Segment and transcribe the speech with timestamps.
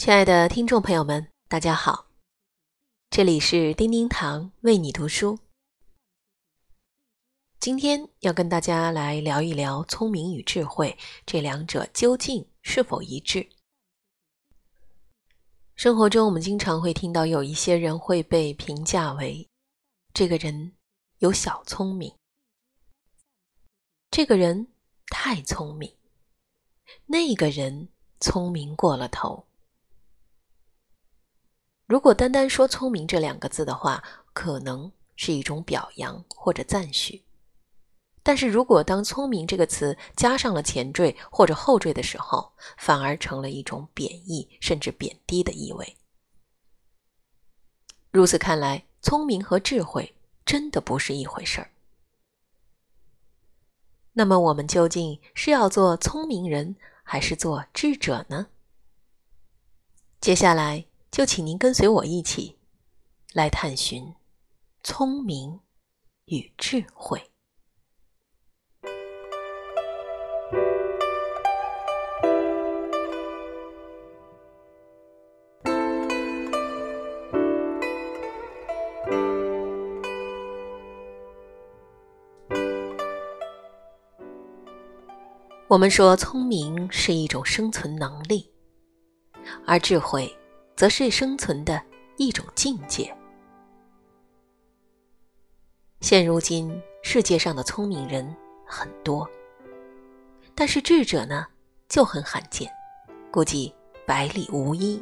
[0.00, 2.06] 亲爱的听众朋友们，大家好，
[3.10, 5.38] 这里是叮叮堂为你读书。
[7.58, 13.46] 今天要跟大家来聊一聊聪明与智慧这两者究竟是否一致。
[15.76, 19.46] 生活中，我们经常会听到有一些人会被评价为
[20.14, 20.72] 这个人
[21.18, 22.10] 有小聪明，
[24.10, 24.66] 这个人
[25.08, 25.94] 太聪明，
[27.04, 29.44] 那个人聪明过了头。
[31.90, 34.00] 如果单单说“聪明”这两个字的话，
[34.32, 37.20] 可能是一种表扬或者赞许；
[38.22, 45.96] 但是如果当“聪明”这个词加上了前缀或者后缀的时候，反而成了一种贬义甚至贬低的意味。
[48.12, 50.14] 如此看来，聪明和智慧
[50.46, 51.72] 真的不是一回事儿。
[54.12, 58.46] 那么，我们究竟是要做聪明人，还是做智者呢？
[60.20, 60.84] 接下来。
[61.10, 62.56] 就请您跟随我一起，
[63.34, 64.14] 来探寻
[64.84, 65.58] 聪明
[66.26, 67.20] 与智慧。
[85.66, 88.52] 我们说，聪明是一种生存能力，
[89.66, 90.39] 而智慧。
[90.80, 91.78] 则是生存的
[92.16, 93.14] 一种境界。
[96.00, 99.28] 现如今，世界上的聪明人很多，
[100.54, 101.46] 但是智者呢
[101.86, 102.66] 就很罕见，
[103.30, 103.70] 估计
[104.06, 104.98] 百里无一。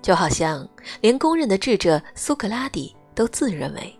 [0.00, 0.66] 就好像
[1.02, 3.94] 连公认的智者苏格拉底都自认为，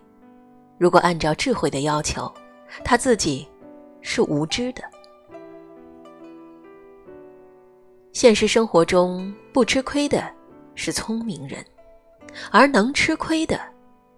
[0.79, 2.33] 如果按照智慧的要求，
[2.83, 3.47] 他自己
[4.01, 4.81] 是无知的。
[8.17, 10.27] 现实生活中，不吃亏的
[10.73, 11.63] 是聪明人，
[12.49, 13.61] 而能吃亏的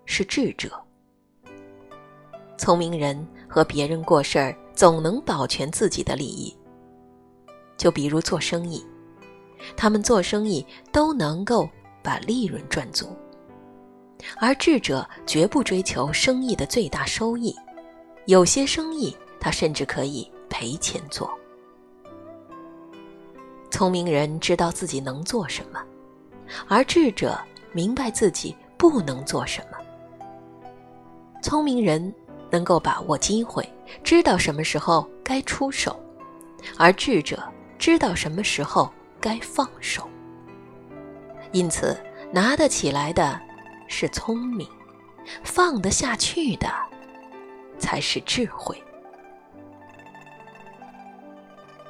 [0.05, 0.71] 是智者。
[2.57, 6.57] 聪明人和别人过事儿，总能保全自己的利益。
[7.75, 8.81] 就比如做生意，
[9.75, 11.69] 他们做生意都能够
[12.01, 13.13] 把利润赚足，
[14.37, 17.53] 而智者绝不追求生意的最大收益，
[18.27, 21.29] 有些生意他甚至可以赔钱做。
[23.71, 25.79] 聪明人知道自己能做什么，
[26.67, 27.39] 而智者
[27.71, 29.77] 明白自己不能做什么。
[31.41, 32.13] 聪明人
[32.49, 33.67] 能够把握机会，
[34.03, 35.97] 知道什么时候该出手，
[36.77, 37.41] 而智者
[37.77, 38.91] 知道什么时候
[39.21, 40.07] 该放手。
[41.51, 41.97] 因此，
[42.31, 43.39] 拿得起来的
[43.87, 44.67] 是聪明，
[45.43, 46.67] 放得下去的
[47.77, 48.81] 才是智慧。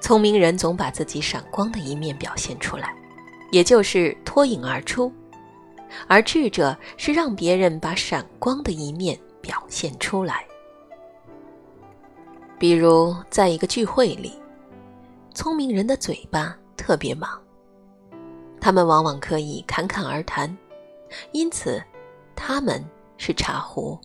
[0.10, 2.96] 聪明人总把自己闪光的一面表现出来，
[3.52, 5.08] 也就是脱颖而出；
[6.08, 10.44] 而智者是让别人把闪光的一面表现出来。
[12.58, 14.34] 比如，在一个聚会里，
[15.36, 17.40] 聪明人的嘴巴特别忙，
[18.60, 20.58] 他们往往可以侃侃而谈，
[21.34, 21.80] 因此
[22.36, 22.84] 他们
[23.18, 23.96] 是茶壶；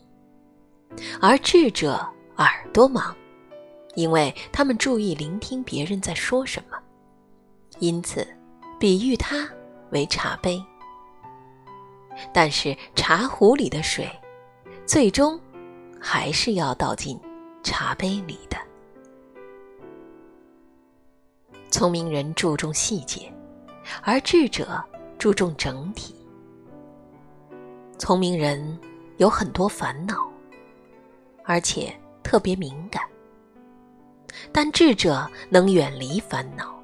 [1.19, 3.17] 而智者耳朵忙。
[3.95, 6.79] 因为他们注意聆听别人在说什么，
[7.79, 8.27] 因此
[8.79, 9.49] 比喻它
[9.91, 10.63] 为茶杯。
[12.33, 14.09] 但是茶壶里的水，
[14.87, 15.39] 最终
[16.01, 17.19] 还是要倒进
[17.63, 18.57] 茶杯里的。
[21.71, 23.33] 聪明人注重细节，
[24.01, 24.83] 而智者
[25.19, 26.15] 注重整体。
[27.99, 28.79] 聪明人
[29.17, 30.29] 有很多烦恼，
[31.45, 33.04] 而且特别敏感。
[34.53, 36.75] 但智者能远离烦恼，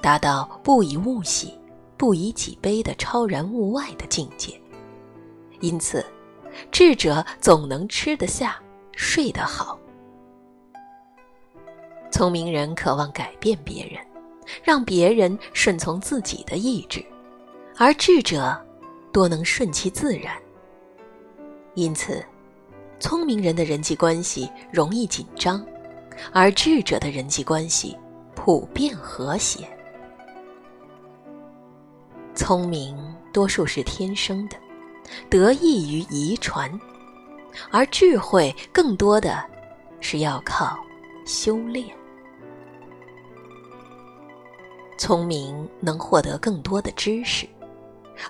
[0.00, 1.58] 达到不以物喜，
[1.96, 4.60] 不以己悲的超然物外的境界。
[5.60, 6.04] 因此，
[6.70, 8.56] 智者总能吃得下，
[8.92, 9.78] 睡得好。
[12.10, 14.00] 聪明人渴望改变别人，
[14.62, 17.04] 让别人顺从自己的意志，
[17.76, 18.58] 而智者
[19.12, 20.34] 多能顺其自然。
[21.74, 22.24] 因此，
[22.98, 25.66] 聪明人的人际关系容易紧张。
[26.32, 27.96] 而智者的人际关系
[28.34, 29.68] 普遍和谐。
[32.34, 32.96] 聪明
[33.32, 34.56] 多数是天生的，
[35.30, 36.70] 得益于遗传；
[37.70, 39.42] 而智慧更多的
[40.00, 40.78] 是要靠
[41.24, 41.86] 修炼。
[44.98, 47.46] 聪明能获得更多的知识，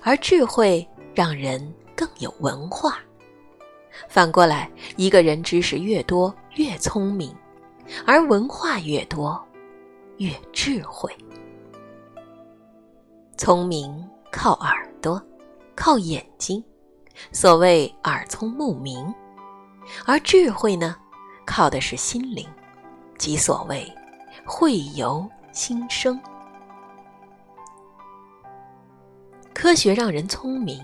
[0.03, 2.99] 而智慧让人更有文化。
[4.07, 7.33] 反过来，一个人知识越多，越聪明。
[8.05, 9.41] 而文化越多，
[10.17, 11.11] 越智慧。
[13.37, 15.21] 聪明靠耳朵，
[15.75, 16.63] 靠眼睛，
[17.31, 19.13] 所谓耳聪目明；
[20.05, 20.95] 而智慧呢，
[21.45, 22.47] 靠的是心灵，
[23.17, 23.85] 即所谓
[24.45, 26.19] 慧由心生。
[29.53, 30.83] 科学让人聪明，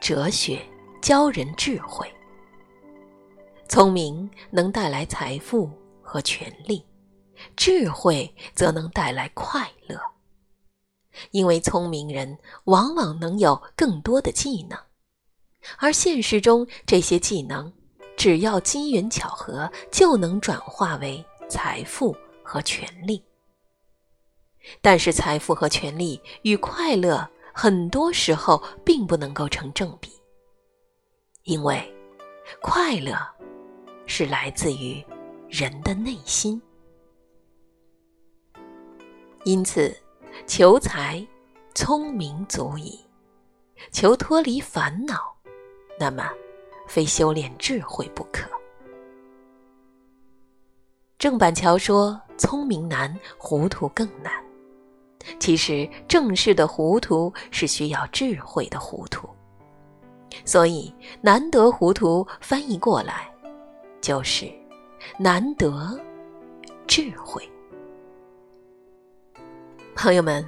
[0.00, 0.60] 哲学
[1.00, 2.06] 教人智慧。
[3.68, 5.68] 聪明能带来财富
[6.04, 6.84] 和权利，
[7.56, 9.98] 智慧则能带来快乐。
[11.30, 14.78] 因为聪明人往往能有更多的技能，
[15.78, 17.72] 而现实中这些技能，
[18.16, 23.24] 只要机缘巧合，就能转化为财富和权利。
[24.80, 30.10] 但是，财富和权利与快乐很多时候并不能够成正比，
[31.44, 31.80] 因为
[32.60, 33.14] 快乐
[34.06, 35.04] 是来自于
[35.56, 36.60] 人的内心，
[39.44, 39.96] 因此。
[40.48, 41.24] 求财，
[41.76, 42.98] 聪明足矣；
[43.92, 45.32] 求脱离烦恼，
[45.96, 46.28] 那么
[46.88, 48.50] 非修炼智慧不可。
[51.18, 54.32] 郑板桥说：“聪明难，糊涂更难。”
[55.38, 59.28] 其实，正式的糊涂是需要智慧的糊涂，
[60.44, 60.92] 所以
[61.22, 63.32] “难得糊涂”翻译过来
[64.00, 64.52] 就是
[65.18, 65.98] 难得
[66.86, 67.48] 智慧。
[69.94, 70.44] 朋友们，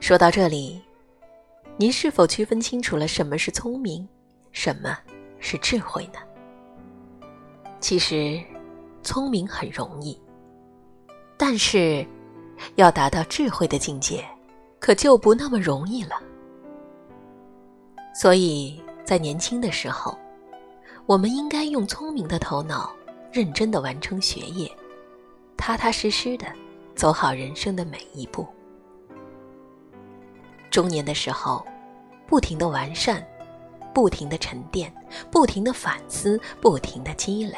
[0.00, 0.80] 说到这里，
[1.76, 4.06] 您是否区分清楚了什么是聪明，
[4.52, 4.96] 什么
[5.38, 6.18] 是智慧呢？
[7.80, 8.40] 其实，
[9.02, 10.20] 聪明很容易，
[11.36, 12.06] 但是
[12.76, 14.24] 要达到智慧的境界，
[14.80, 16.20] 可就不那么容易了。
[18.14, 20.18] 所以在年轻的时候，
[21.06, 22.92] 我们应该用聪明的头脑，
[23.32, 24.70] 认真的完成学业，
[25.56, 26.46] 踏踏实实的
[26.94, 28.46] 走好人生的每一步。
[30.70, 31.64] 中年的时候，
[32.26, 33.26] 不停的完善，
[33.94, 34.92] 不停的沉淀，
[35.30, 37.56] 不停的反思，不停的积累，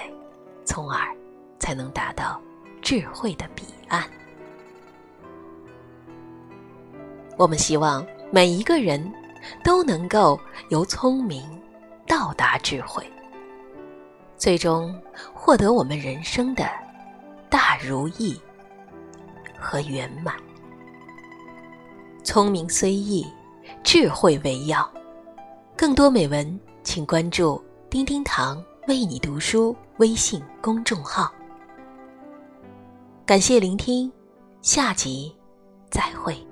[0.64, 1.14] 从而
[1.58, 2.40] 才能达到
[2.80, 4.04] 智慧的彼岸。
[7.36, 9.12] 我们希望每一个人
[9.64, 10.38] 都能够
[10.68, 11.42] 由聪明
[12.06, 13.04] 到达智慧，
[14.40, 14.98] 最终
[15.34, 16.66] 获得我们人生的
[17.50, 18.40] 大如意
[19.58, 20.34] 和圆满。
[22.24, 23.26] 聪明虽易，
[23.82, 24.90] 智慧为要。
[25.76, 31.30] 更多美文，请关注“丁丁堂为你读书”微信公众号。
[33.26, 34.10] 感谢聆听，
[34.62, 35.36] 下集
[35.90, 36.49] 再会。